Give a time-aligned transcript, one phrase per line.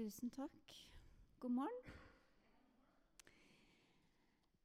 [0.00, 0.70] Tusen takk.
[1.40, 1.80] God morgen.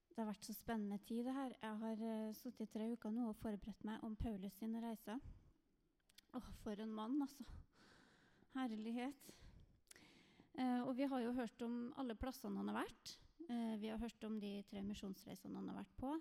[0.07, 1.55] Det har vært så spennende tid, det her.
[1.59, 5.19] Jeg har uh, sittet tre uker nå og forberedt meg om Paulus sine reiser.
[6.39, 7.43] Åh, for en mann, altså.
[8.53, 9.27] Herlighet.
[10.55, 13.17] Uh, og vi har jo hørt om alle plassene han har vært.
[13.49, 16.15] Uh, vi har hørt om de tre misjonsreisene han har vært på.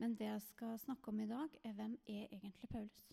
[0.00, 3.08] Men det jeg skal snakke om i dag, er hvem er egentlig Paulus?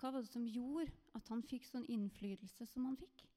[0.00, 0.88] Hva var det som gjorde
[1.20, 3.28] at han fikk sånn innflytelse som han fikk?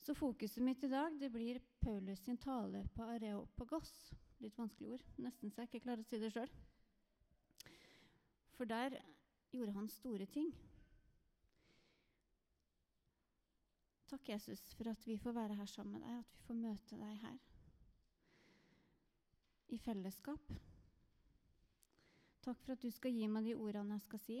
[0.00, 3.92] Så fokuset mitt i dag det blir Paulus sin tale på Areopagos.
[4.40, 5.02] Litt vanskelig ord.
[5.20, 6.48] Nesten så jeg ikke klarer å si det sjøl.
[8.56, 8.96] For der
[9.52, 10.48] gjorde han store ting.
[14.10, 16.98] Takk, Jesus, for at vi får være her sammen med deg, at vi får møte
[16.98, 17.38] deg her
[19.70, 20.50] i fellesskap.
[22.42, 24.40] Takk for at du skal gi meg de ordene jeg skal si.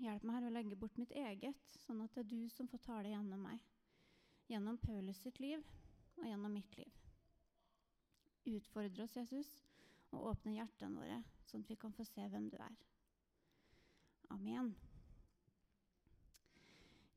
[0.00, 2.86] Hjelp meg her å legge bort mitt eget, sånn at det er du som får
[2.86, 3.73] tale gjennom meg
[4.48, 5.62] gjennom Paulus sitt liv
[6.18, 6.90] og gjennom mitt liv.
[8.54, 9.52] Utfordre oss, Jesus,
[10.12, 12.74] og åpne hjertene våre, sånn at vi kan få se hvem du er.
[14.34, 14.74] Amen.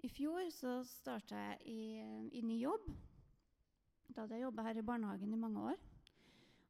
[0.05, 1.81] I fjor så starta jeg i,
[2.37, 2.85] i, ny jobb.
[4.07, 5.81] Da hadde jeg jobba her i barnehagen i mange år.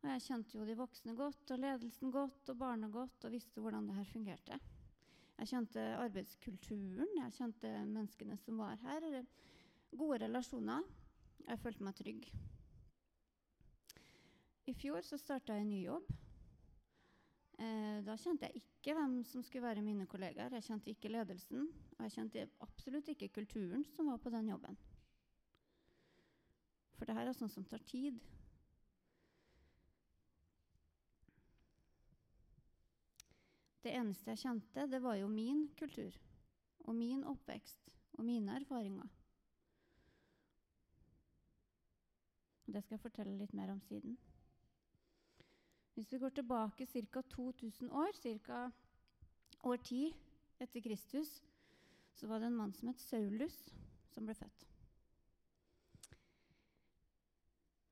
[0.02, 3.62] Og jeg kjente jo de voksne godt, og ledelsen godt, og barna godt, og visste
[3.62, 4.60] hvordan det her fungerte.
[5.38, 9.06] Jeg kjente arbeidskulturen, jeg kjente menneskene som var her.
[9.96, 10.84] Gode relasjoner.
[11.48, 12.26] Jeg følte meg trygg.
[14.68, 16.10] I fjor så starta jeg en ny jobb.
[17.58, 20.54] Eh, da kjente jeg ikke hvem som skulle være mine kollegaer.
[20.58, 24.78] Jeg kjente ikke ledelsen, og jeg kjente absolutt ikke kulturen som var på den jobben.
[26.98, 28.20] For det her er sånt som tar tid.
[33.86, 36.12] Det eneste jeg kjente, det var jo min kultur
[36.84, 39.17] og min oppvekst og mine erfaringer.
[42.68, 44.18] Det skal jeg fortelle litt mer om siden.
[45.96, 47.22] Hvis vi går tilbake ca.
[47.22, 48.12] 2000 år,
[48.46, 48.72] ca.
[49.64, 50.14] år 10
[50.60, 51.32] etter Kristus,
[52.14, 53.56] så var det en mann som het Saulus,
[54.14, 54.68] som ble født.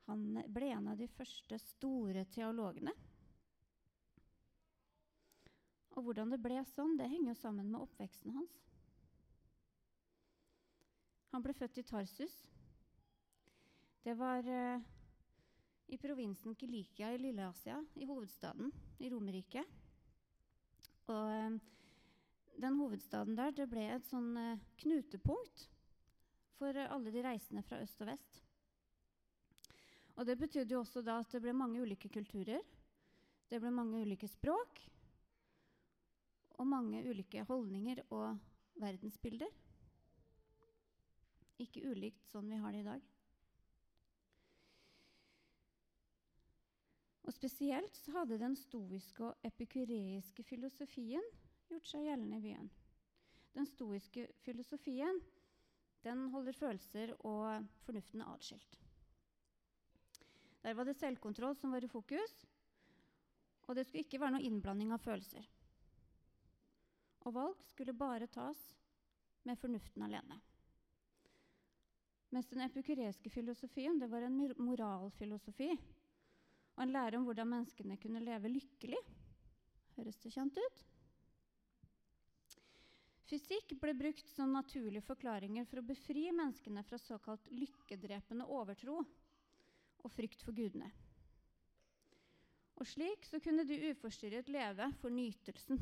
[0.06, 2.94] Han ble en av de første store teologene.
[5.96, 8.60] Og hvordan det ble sånn, det henger jo sammen med oppveksten hans.
[11.34, 12.36] Han ble født i Tarsus,
[14.06, 14.82] det var eh,
[15.88, 18.72] i provinsen Kilikia i Lille-Asia, i hovedstaden
[19.02, 19.64] i Romerike.
[21.10, 21.56] Og eh,
[22.62, 25.64] den hovedstaden der det ble et sånn eh, knutepunkt
[26.60, 28.38] for alle de reisende fra øst og vest.
[30.16, 32.62] Og Det betydde jo også da at det ble mange ulike kulturer.
[33.50, 34.86] Det ble mange ulike språk
[36.62, 38.38] og mange ulike holdninger og
[38.86, 39.50] verdensbilder.
[41.66, 43.15] Ikke ulikt sånn vi har det i dag.
[47.26, 51.24] Og Spesielt så hadde den stoiske og epikureiske filosofien
[51.70, 52.68] gjort seg gjeldende i byen.
[53.56, 55.22] Den stoiske filosofien
[56.06, 58.78] den holder følelser og fornuften atskilt.
[60.62, 62.34] Der var det selvkontroll som var i fokus,
[63.66, 65.46] og det skulle ikke være noe innblanding av følelser.
[67.26, 68.62] Og valg skulle bare tas
[69.50, 70.38] med fornuften alene.
[72.34, 75.72] Mens den epikureiske filosofien det var en moralfilosofi
[76.76, 79.00] og en lære om hvordan menneskene kunne leve lykkelig.
[79.96, 80.82] Høres det kjent ut?
[83.26, 90.12] Fysikk ble brukt som naturlige forklaringer for å befri menneskene fra såkalt lykkedrepende overtro og
[90.14, 90.92] frykt for gudene.
[92.76, 95.80] Og slik så kunne de uforstyrret leve for nytelsen,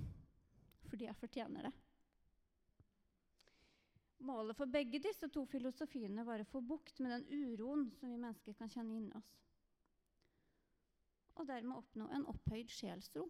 [0.88, 1.74] fordi jeg fortjener det.
[4.24, 8.22] Målet for begge disse to filosofiene var å få bukt med den uroen som vi
[8.22, 9.34] mennesker kan kjenne inni oss
[11.36, 13.26] og dermed oppnå en opphøyd sjelsro.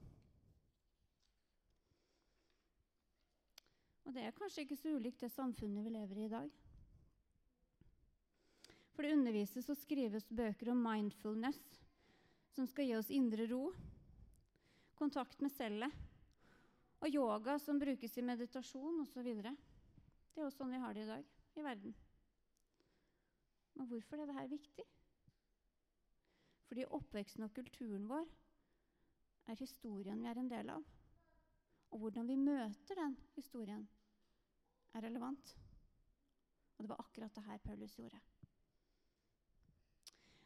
[4.04, 6.50] Og det er kanskje ikke så ulikt det samfunnet vi lever i i dag.
[8.94, 11.62] For det undervises og skrives bøker om mindfulness,
[12.54, 13.64] som skal gi oss indre ro,
[15.00, 16.02] kontakt med cellet,
[17.04, 19.30] og yoga som brukes i meditasjon osv.
[19.44, 21.96] Det er jo sånn vi har det i dag i verden.
[23.74, 24.86] Men hvorfor er dette viktig?
[26.68, 28.28] Fordi oppveksten og kulturen vår
[29.52, 30.86] er historien vi er en del av.
[31.94, 33.84] Og hvordan vi møter den historien,
[34.94, 35.56] er relevant.
[36.78, 38.20] Og det var akkurat det her Paulus gjorde.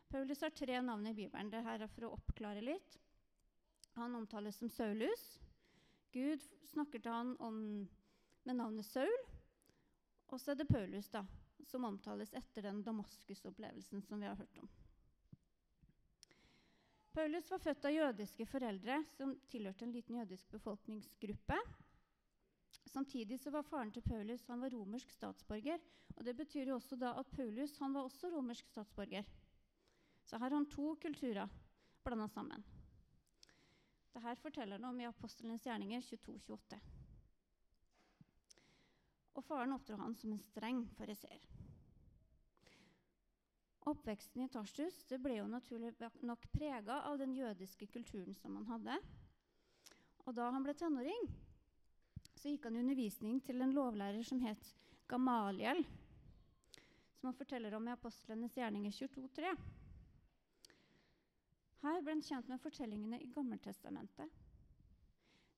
[0.09, 1.51] Paulus har tre navn i Bibelen.
[1.51, 2.97] Det her er for å oppklare litt.
[3.97, 5.25] Han omtales som Saulus.
[6.15, 7.57] Gud snakker til han om,
[8.47, 9.17] med navnet Saul.
[10.27, 11.23] Og så er det Paulus, da,
[11.67, 14.69] som omtales etter den Damaskus-opplevelsen som vi har hørt om.
[17.17, 21.55] Paulus var født av jødiske foreldre som tilhørte en liten jødisk befolkningsgruppe.
[22.91, 25.81] Samtidig så var faren til Paulus han var romersk statsborger.
[26.13, 29.25] og Det betyr jo også da at Paulus han var også romersk statsborger.
[30.29, 31.49] Så her har han to kulturer
[32.05, 32.61] blanda sammen.
[34.13, 36.79] Dette forteller han om i Apostlenes gjerninger 22-28.
[39.33, 41.41] Og faren oppdro han som en streng fariseer.
[43.87, 45.93] Oppveksten i Tarsus ble jo naturlig
[46.27, 48.97] nok prega av den jødiske kulturen som han hadde.
[50.27, 51.29] Og da han ble tenåring,
[52.35, 54.73] så gikk han i undervisning til en lovlærer som het
[55.07, 55.85] Gamaliel,
[57.15, 59.55] som han forteller om i Apostlenes gjerninger 22.3.
[61.85, 64.27] Her ble han kjent med fortellingene i Gammeltestamentet.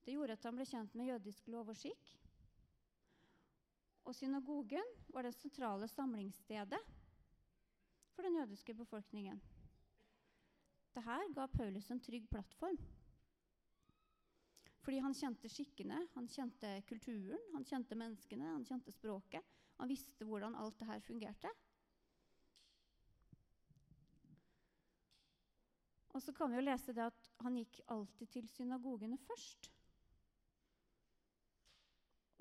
[0.06, 2.14] Det gjorde at han ble kjent med jødisk lov og skikk.
[4.06, 6.80] Og synagogen var det sentrale samlingsstedet
[8.20, 9.38] for den jødiske befolkningen.
[10.96, 12.78] Dette ga Paulus en trygg plattform.
[14.84, 19.46] Fordi han kjente skikkene, han kjente kulturen, han kjente menneskene, han kjente språket.
[19.78, 21.54] Han visste hvordan alt det her fungerte.
[26.10, 29.72] Og så kan vi jo lese det at han gikk alltid til synagogene først.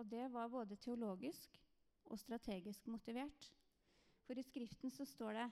[0.02, 1.62] Og det var både teologisk
[2.04, 3.52] og strategisk motivert.
[4.26, 5.48] For i Skriften så står det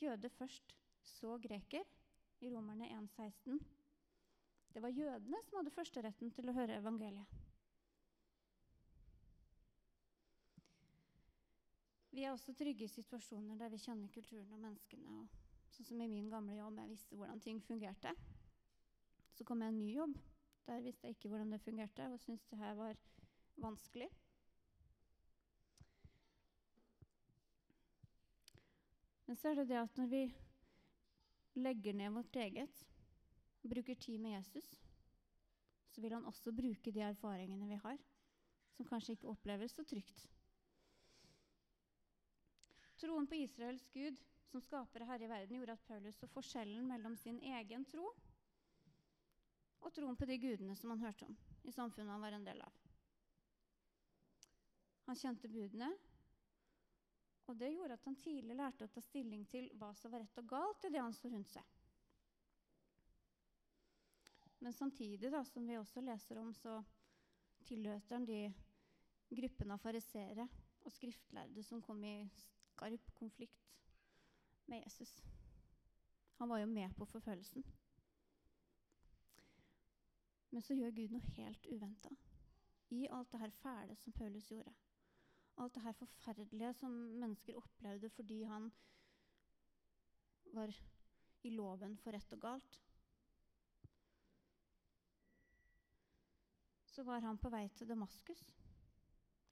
[0.00, 1.86] 'jøde først, så greker'
[2.40, 3.58] i Romerne 1,16.
[4.74, 7.26] Det var jødene som hadde førsteretten til å høre evangeliet.
[12.16, 15.16] Vi er også trygge i situasjoner der vi kjenner kulturen og menneskene.
[15.20, 18.12] Og sånn som i min gamle jobb, jeg visste hvordan ting fungerte.
[19.36, 20.14] Så kom jeg i en ny jobb.
[20.66, 22.96] Der visste jeg ikke hvordan det fungerte, og syntes det her var
[23.60, 24.08] vanskelig.
[29.26, 30.22] Men så er det det at når vi
[31.58, 32.84] legger ned vårt eget
[33.66, 34.68] bruker tid med Jesus,
[35.90, 37.98] så vil han også bruke de erfaringene vi har,
[38.76, 40.26] som kanskje ikke oppleves så trygt.
[43.00, 44.20] Troen på Israels Gud
[44.50, 48.12] som skaper her i verden, gjorde at Paulus så forskjellen mellom sin egen tro
[49.80, 51.36] og troen på de gudene som han hørte om
[51.66, 52.78] i samfunnet han var en del av.
[55.06, 55.90] Han kjente budene,
[57.46, 60.40] og det gjorde at han tidlig lærte å ta stilling til hva som var rett
[60.42, 61.74] og galt i det han så rundt seg.
[64.58, 66.80] Men samtidig, da, som vi også leser om, så
[67.68, 68.40] tilhørte han de
[69.30, 70.46] gruppene av fariseere
[70.82, 73.66] og skriftlærde som kom i skarp konflikt
[74.66, 75.12] med Jesus.
[76.40, 77.64] Han var jo med på forfølgelsen.
[80.50, 82.10] Men så gjør Gud noe helt uventa.
[82.90, 84.72] I alt det her fæle som Paulus gjorde.
[85.56, 88.68] Alt det her forferdelige som mennesker opplevde fordi han
[90.52, 90.72] var
[91.42, 92.80] i loven for rett og galt.
[96.96, 98.40] så var han på vei til Damaskus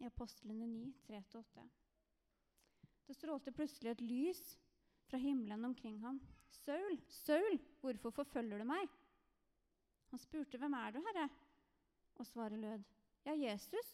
[0.01, 1.65] i apostlene 9, 3-8.
[3.05, 4.41] Det strålte plutselig et lys
[5.11, 6.23] fra himmelen omkring ham.
[6.49, 8.89] 'Saul, Saul, hvorfor forfølger du meg?'
[10.09, 11.29] Han spurte, 'Hvem er du, Herre?'
[12.15, 12.83] Og svaret lød,
[13.27, 13.93] 'Ja, Jesus,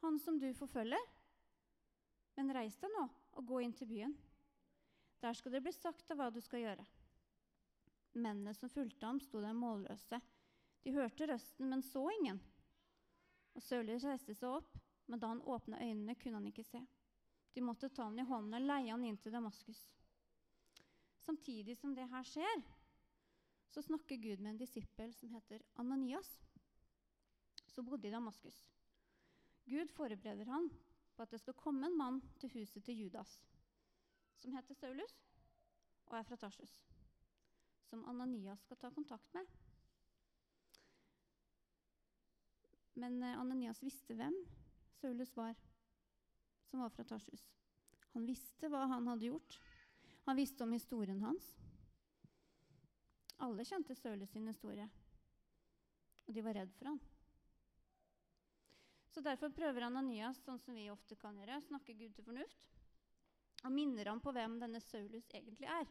[0.00, 1.19] han som du forfølger.'
[2.40, 3.02] 'Men reis deg nå
[3.36, 4.14] og gå inn til byen.
[5.20, 6.86] Der skal det bli sagt av hva du skal gjøre.'
[8.16, 10.22] Mennene som fulgte ham, sto der målløse.
[10.80, 12.40] De hørte røsten, men så ingen.
[13.52, 14.72] Og Sørli reiste seg opp,
[15.06, 16.80] men da han åpna øynene, kunne han ikke se.
[17.52, 19.84] De måtte ta ham i hånden og leie ham inn til Damaskus.
[21.20, 22.62] Samtidig som det her skjer,
[23.70, 26.38] så snakker Gud med en disippel som heter Ananias,
[27.68, 28.64] som bodde i Damaskus.
[29.68, 30.72] Gud forbereder han
[31.22, 33.40] at det skal komme en mann til huset til Judas,
[34.40, 35.16] som heter Saulus
[36.10, 36.72] og er fra Tarsus,
[37.90, 39.46] som Ananias skal ta kontakt med.
[42.94, 44.34] Men eh, Ananias visste hvem
[45.00, 45.54] Saulus var,
[46.70, 47.44] som var fra Tarsus.
[48.14, 49.60] Han visste hva han hadde gjort.
[50.26, 51.46] Han visste om historien hans.
[53.40, 54.84] Alle kjente Saulus sin historie,
[56.26, 57.00] og de var redd for han.
[59.10, 62.68] Så Derfor prøver Ananias, sånn som vi ofte kan gjøre, snakke Gud til fornuft
[63.60, 65.88] og minner ham på hvem denne Saulus egentlig er.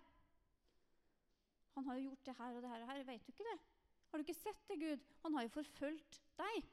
[1.76, 3.04] Han har jo gjort det her og det her og her.
[3.06, 3.60] Vet du ikke det?
[4.10, 5.04] Har du ikke sett det, Gud?
[5.24, 6.70] Han har jo forfulgt deg.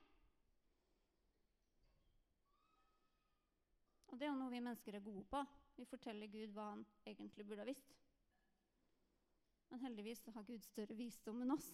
[4.09, 5.43] Og det er jo noe vi mennesker er gode på.
[5.77, 7.93] Vi forteller Gud hva han egentlig burde ha visst.
[9.69, 11.69] Men heldigvis har Gud større visdom enn oss.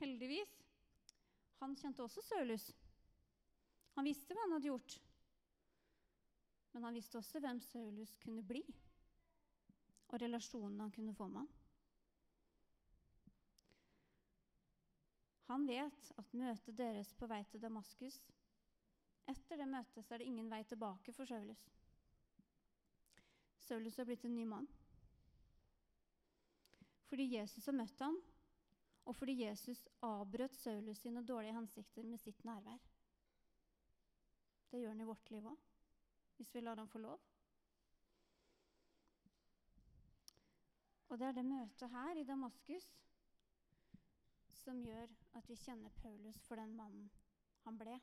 [0.00, 0.56] Heldigvis.
[1.62, 2.66] Han kjente også Sølus.
[3.96, 4.96] Han visste hva han hadde gjort.
[6.76, 8.60] Men han visste også hvem Saulus kunne bli,
[10.12, 11.52] og relasjonen han kunne få med han.
[15.46, 18.18] Han vet at møtet deres på vei til Damaskus
[19.30, 21.62] Etter det møtet så er det ingen vei tilbake for Saulus.
[23.66, 24.68] Saulus har blitt en ny mann.
[27.10, 28.20] Fordi Jesus har møtt ham,
[29.06, 32.78] og fordi Jesus avbrøt Saulus sine dårlige hensikter med sitt nærvær.
[34.70, 35.64] Det gjør han i vårt liv òg,
[36.36, 37.22] hvis vi lar ham få lov.
[41.06, 42.88] Og det er det møtet her i Damaskus
[44.66, 47.06] som gjør at vi kjenner Paulus for den mannen
[47.62, 47.94] han ble.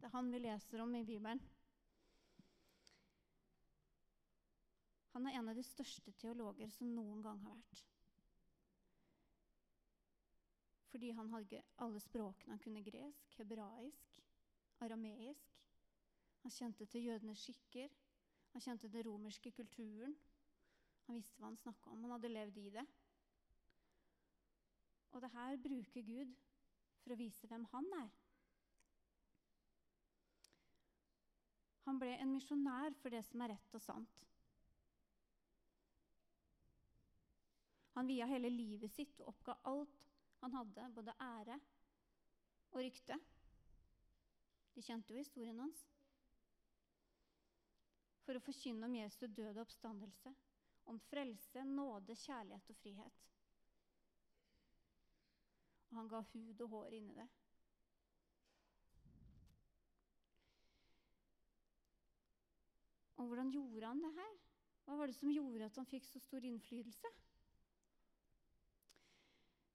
[0.00, 1.42] Det er han vi leser om i Bibelen.
[5.12, 7.84] Han er en av de største teologer som noen gang har vært.
[10.90, 12.54] Fordi han hadde alle språkene.
[12.54, 14.22] Han kunne gresk, hebraisk,
[14.80, 15.50] arameisk.
[16.42, 17.88] Han kjente til jødenes skikker.
[18.52, 20.16] Han kjente den romerske kulturen.
[21.06, 22.04] Han visste hva han snakka om.
[22.04, 22.86] Han hadde levd i det.
[25.10, 26.34] Og det her bruker Gud
[27.02, 28.10] for å vise hvem han er.
[31.88, 34.20] Han ble en misjonær for det som er rett og sant.
[37.96, 39.96] Han via hele livet sitt og oppga alt
[40.40, 41.58] han hadde, både ære
[42.70, 43.18] og rykte.
[44.80, 45.80] De kjente jo historien hans.
[48.24, 50.32] For å forkynne om Jesu død og oppstandelse,
[50.88, 53.20] om frelse, nåde, kjærlighet og frihet.
[55.90, 57.28] Og han ga hud og hår inni det.
[63.20, 64.36] Og hvordan gjorde han det her?
[64.86, 67.12] Hva var det som gjorde at han fikk så stor innflytelse?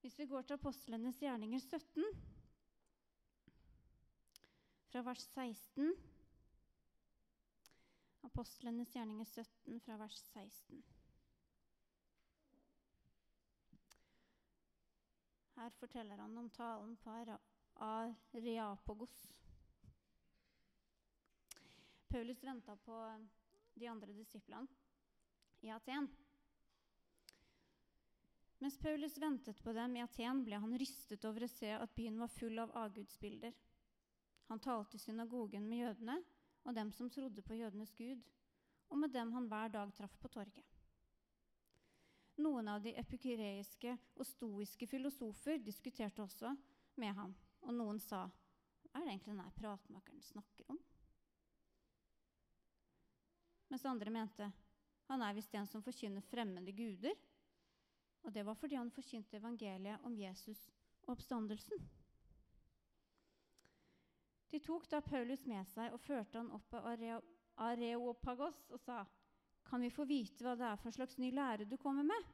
[0.02, 2.34] Hvis vi går til apostlenes gjerninger 17,
[4.90, 5.96] fra vers 16
[8.26, 10.82] Apostlenes gjerninger 17, fra vers 16.
[15.56, 17.14] Her forteller han om talen på
[17.86, 19.14] Areapogos.
[22.08, 22.98] Paulus venta på
[23.74, 24.68] de andre disiplene
[25.64, 26.10] i Aten.
[28.58, 32.20] Mens Paulus ventet på dem i Aten, ble han rystet over å se at byen
[32.20, 33.56] var full av avgudsbilder.
[34.46, 36.16] Han talte i synagogen med jødene
[36.66, 38.22] og dem som trodde på jødenes gud,
[38.88, 40.64] og med dem han hver dag traff på torget.
[42.42, 46.52] Noen av de epikureiske og stoiske filosofer diskuterte også
[47.00, 50.78] med ham, og noen sa hva er det egentlig denne pratmakeren snakker om?
[53.68, 54.50] Mens andre mente
[55.06, 57.14] han er visst en som forkynner fremmede guder.
[58.26, 60.58] Og det var fordi han forkynte evangeliet om Jesus
[61.04, 61.82] og oppstandelsen.
[64.56, 66.86] De tok da Paulus med seg og førte han opp av
[67.60, 69.02] Areopagos og sa,
[69.68, 72.30] 'Kan vi få vite hva det er for slags ny lære du kommer med?'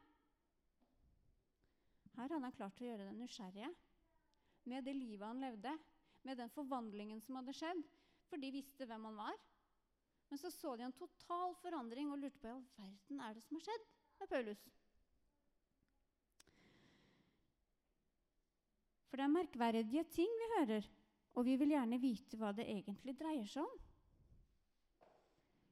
[2.15, 3.73] Her hadde han klart å gjøre den nysgjerrige
[4.71, 5.75] med det livet han levde,
[6.23, 7.83] med den forvandlingen som hadde skjedd,
[8.31, 9.35] for de visste hvem han var.
[10.31, 13.43] Men så så de en total forandring og lurte på i all verden er det
[13.43, 14.65] som har skjedd med Paulus.
[19.11, 20.93] For det er merkverdige ting vi hører,
[21.33, 23.81] og vi vil gjerne vite hva det egentlig dreier seg om.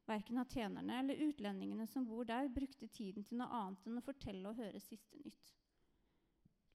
[0.09, 4.51] Verken atenerne eller utlendingene som bor der, brukte tiden til noe annet enn å fortelle
[4.51, 5.53] og høre siste nytt.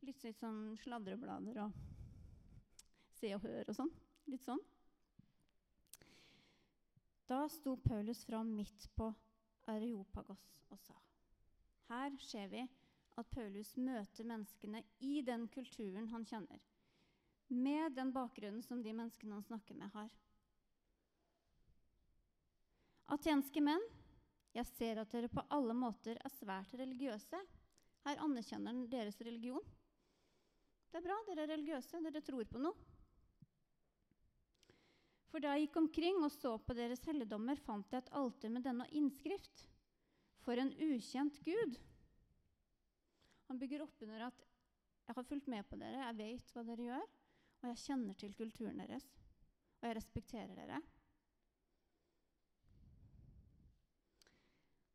[0.06, 1.84] Litt sånn sladreblader og
[3.16, 3.92] Se og Hør og sånn.
[4.30, 4.62] Litt sånn.
[7.26, 9.08] Da sto Paulus fram midt på
[9.72, 10.94] Areopagos og sa
[11.90, 12.62] Her ser vi
[13.18, 16.62] at Paulus møter menneskene i den kulturen han kjenner,
[17.48, 20.10] med den bakgrunnen som de menneskene han snakker med, har.
[23.14, 23.84] Atenske menn,
[24.56, 27.42] jeg ser at dere på alle måter er svært religiøse.
[28.06, 29.62] Her anerkjenner deres religion.
[30.90, 32.94] Det er bra, dere er religiøse, dere tror på noe.
[35.30, 38.64] For da jeg gikk omkring og så på deres helligdommer, fant jeg et alter med
[38.64, 39.66] denne innskrift.
[40.46, 41.76] For en ukjent gud.
[43.50, 44.46] Han bygger opp under at
[45.06, 47.10] jeg har fulgt med på dere, jeg vet hva dere gjør,
[47.66, 49.08] og jeg kjenner til kulturen deres,
[49.82, 50.78] og jeg respekterer dere.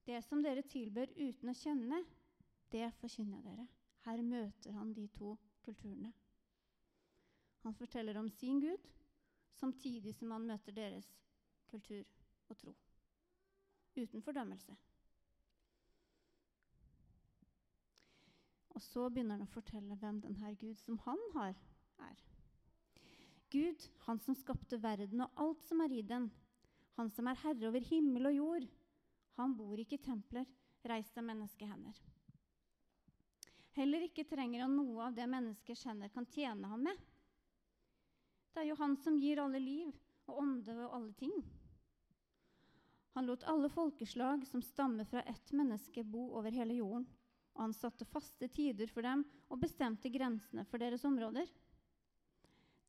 [0.06, 1.98] Det som dere tilber uten å kjenne,
[2.70, 3.66] det forkynner jeg dere.
[4.06, 5.32] Her møter han de to
[5.66, 6.12] kulturene.
[7.66, 8.86] Han forteller om sin Gud,
[9.58, 11.10] samtidig som han møter deres
[11.66, 12.06] kultur
[12.48, 12.76] og tro.
[13.98, 14.78] Uten fordømmelse.
[18.78, 21.58] Og så begynner han å fortelle hvem denne Gud som han har,
[22.06, 22.28] er.
[23.50, 26.28] Gud, han som skapte verden og alt som er i den.
[26.98, 28.66] Han som er herre over himmel og jord.
[29.40, 30.46] Han bor ikke i templer
[30.86, 31.96] reist av menneskehender.
[33.78, 36.98] Heller ikke trenger han noe av det menneskers hender kan tjene ham med.
[38.50, 39.90] Det er jo han som gir alle liv
[40.28, 41.34] og ånde og alle ting.
[43.16, 47.06] Han lot alle folkeslag som stammer fra ett menneske, bo over hele jorden.
[47.56, 51.48] Og han satte faste tider for dem og bestemte grensene for deres områder.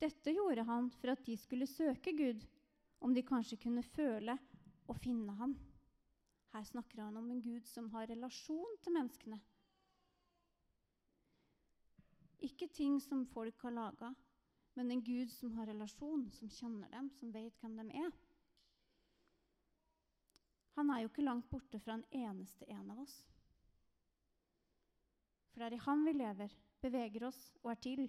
[0.01, 2.41] Dette gjorde han for at de skulle søke Gud,
[3.01, 4.33] om de kanskje kunne føle
[4.89, 5.53] og finne ham.
[6.55, 9.37] Her snakker han om en Gud som har relasjon til menneskene.
[12.41, 14.09] Ikke ting som folk har laga,
[14.75, 18.11] men en Gud som har relasjon, som kjenner dem, som vet hvem de er.
[20.79, 23.13] Han er jo ikke langt borte fra en eneste en av oss.
[25.51, 28.05] For det er i Han vi lever, beveger oss og er til.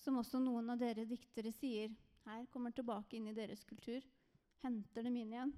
[0.00, 1.92] Som også noen av dere diktere sier,
[2.26, 4.02] her kommer tilbake inn i deres kultur,
[4.62, 5.52] henter dem inn igjen.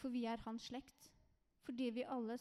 [0.00, 1.10] For vi er hans slekt.
[1.64, 2.36] Fordi vi alle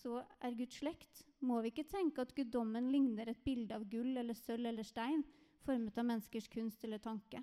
[0.00, 4.16] så er Guds slekt, må vi ikke tenke at guddommen ligner et bilde av gull
[4.18, 5.22] eller sølv eller stein,
[5.66, 7.42] formet av menneskers kunst eller tanke.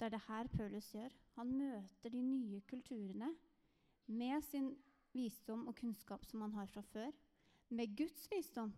[0.00, 1.12] Det er det her Paulus gjør.
[1.36, 3.34] Han møter de nye kulturene
[4.08, 4.70] med sin
[5.12, 7.10] visdom og kunnskap som han har fra før,
[7.70, 8.72] med Guds visdom.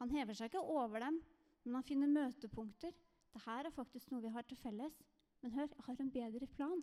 [0.00, 1.20] Han hever seg ikke over dem,
[1.64, 2.94] men han finner møtepunkter.
[3.30, 4.96] Dette er faktisk noe vi har til felles.
[5.40, 6.82] Men hør, jeg har en bedre plan.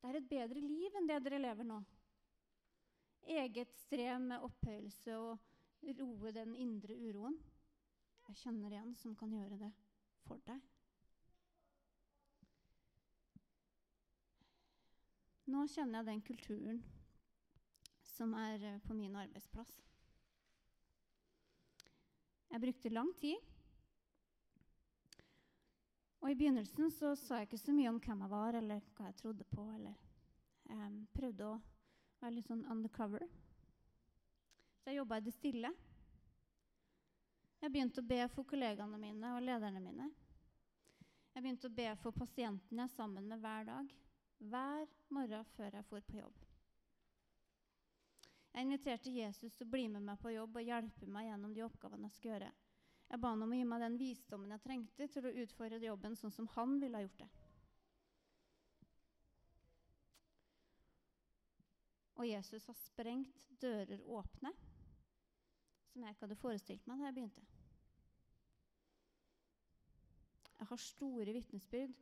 [0.00, 1.80] Det er et bedre liv enn det dere lever nå.
[3.24, 7.36] Eget strev med opphøyelse og roe den indre uroen.
[8.28, 9.70] Jeg kjenner en som kan gjøre det
[10.24, 10.60] for deg.
[15.52, 16.84] Nå kjenner jeg den kulturen
[18.14, 19.74] som er eh, på min arbeidsplass.
[22.54, 23.54] Jeg brukte lang tid
[26.24, 29.10] og I begynnelsen så sa jeg ikke så mye om hvem jeg var, eller hva
[29.10, 29.64] jeg trodde på.
[29.74, 29.92] eller
[30.72, 31.58] um, Prøvde å
[32.22, 33.26] være litt sånn undercover.
[34.80, 35.72] Så jeg jobba i det stille.
[37.60, 40.08] Jeg begynte å be for kollegaene mine og lederne mine.
[41.34, 43.94] Jeg begynte å be for pasientene jeg sammen med hver dag.
[44.40, 46.43] Hver morgen før jeg for på jobb.
[48.54, 51.64] Jeg inviterte Jesus til å bli med meg på jobb og hjelpe meg gjennom de
[51.66, 52.50] oppgavene jeg skulle gjøre.
[53.10, 56.14] Jeg ba han om å gi meg den visdommen jeg trengte til å utføre jobben
[56.18, 57.30] sånn som han ville ha gjort det.
[62.14, 64.54] Og Jesus har sprengt dører åpne
[65.90, 67.42] som jeg ikke hadde forestilt meg da jeg begynte.
[70.58, 71.98] Jeg har store vitnesbyrd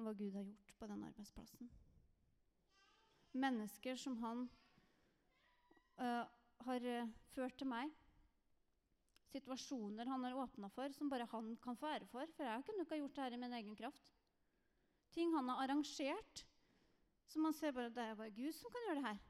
[0.00, 1.70] om hva Gud har gjort på den arbeidsplassen.
[3.36, 4.48] Mennesker som han
[6.00, 6.24] uh,
[6.66, 7.92] har uh, ført til meg
[9.30, 12.26] situasjoner han har åpna for, som bare han kan få ære for.
[12.36, 14.12] For jeg kunne ikke ha gjort det her i min egen kraft.
[15.14, 16.44] Ting han har arrangert,
[17.30, 19.20] som man ser bare det er bare Gud som kan gjøre det her.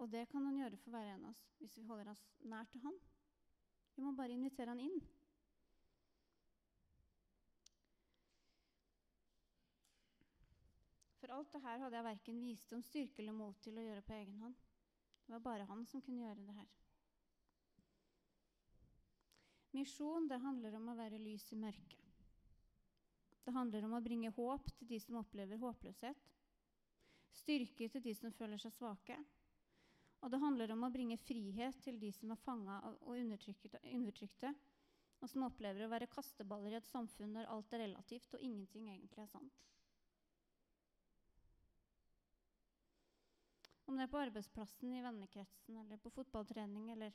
[0.00, 2.68] Og det kan han gjøre for hver en av oss hvis vi holder oss nær
[2.72, 2.94] til han.
[3.96, 5.02] Vi må bare invitere han inn.
[11.30, 14.16] For alt det her hadde jeg verken visdom, styrke eller mot til å gjøre på
[14.16, 14.56] egen hånd.
[15.22, 16.72] Det var bare han som kunne gjøre det her.
[19.78, 22.26] Misjon det handler om å være lys i mørket.
[23.46, 26.26] Det handler om å bringe håp til de som opplever håpløshet.
[27.44, 29.22] Styrke til de som føler seg svake.
[30.26, 34.50] Og det handler om å bringe frihet til de som er fanga og undertrykte,
[35.22, 38.90] og som opplever å være kasteballer i et samfunn der alt er relativt og ingenting
[38.90, 39.70] egentlig er sant.
[43.90, 47.10] Om det er på arbeidsplassen, i vennekretsen, eller på fotballtrening, eller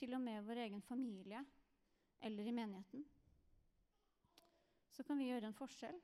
[0.00, 1.42] til og med vår egen familie,
[2.24, 3.02] eller i menigheten,
[4.88, 5.98] så kan vi gjøre en forskjell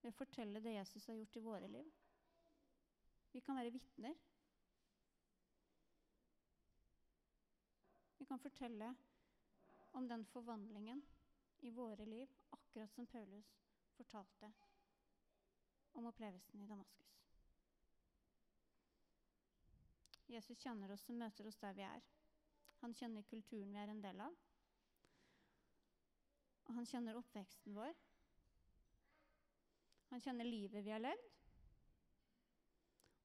[0.00, 1.90] ved å fortelle det Jesus har gjort i våre liv.
[3.34, 4.16] Vi kan være vitner.
[8.16, 8.94] Vi kan fortelle
[9.92, 11.04] om den forvandlingen
[11.68, 13.52] i våre liv, akkurat som Paulus
[14.00, 14.54] fortalte
[15.92, 17.25] om opplevelsen i Damaskus.
[20.30, 22.02] Jesus kjenner oss og møter oss der vi er.
[22.82, 24.34] Han kjenner kulturen vi er en del av.
[26.66, 27.94] Og han kjenner oppveksten vår.
[30.10, 31.32] Han kjenner livet vi har levd.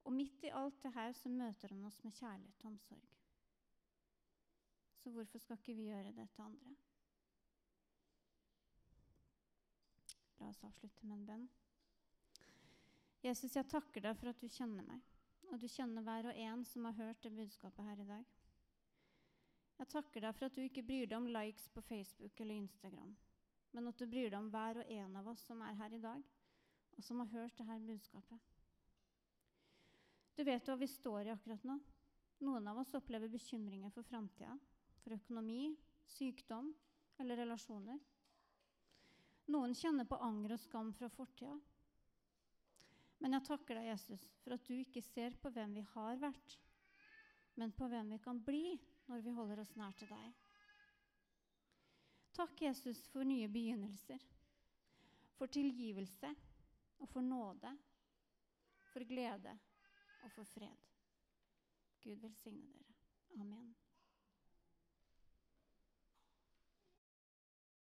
[0.05, 3.17] Og midt i alt det her så møter han oss med kjærlighet og omsorg.
[5.01, 6.75] Så hvorfor skal ikke vi gjøre det til andre?
[10.39, 11.47] La oss avslutte med en bønn.
[13.21, 15.01] Jesus, jeg takker deg for at du kjenner meg,
[15.51, 18.27] og du kjenner hver og en som har hørt det budskapet her i dag.
[19.81, 23.15] Jeg takker deg for at du ikke bryr deg om likes på Facebook eller Instagram,
[23.75, 26.01] men at du bryr deg om hver og en av oss som er her i
[26.03, 26.21] dag,
[26.97, 28.51] og som har hørt dette budskapet.
[30.37, 31.79] Du vet hva vi står i akkurat nå.
[32.41, 34.53] Noen av oss opplever bekymringer for framtida,
[35.03, 35.75] for økonomi,
[36.09, 36.71] sykdom
[37.21, 37.99] eller relasjoner.
[39.51, 41.57] Noen kjenner på anger og skam fra fortida.
[43.21, 46.55] Men jeg takker deg, Jesus, for at du ikke ser på hvem vi har vært,
[47.61, 48.79] men på hvem vi kan bli
[49.11, 50.39] når vi holder oss nær til deg.
[52.33, 54.23] Takk, Jesus, for nye begynnelser,
[55.37, 56.31] for tilgivelse
[57.01, 57.75] og for nåde,
[58.93, 59.53] for glede
[60.23, 60.89] og for fred.
[62.01, 62.97] Gud velsigne dere.
[63.37, 63.73] Amen.